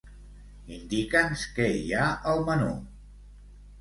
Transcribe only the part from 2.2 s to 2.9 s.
al menú.